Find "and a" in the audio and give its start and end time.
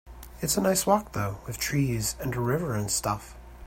2.19-2.39